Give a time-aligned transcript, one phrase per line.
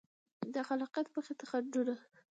[0.53, 1.93] د خلاقیت مخې ته خنډونه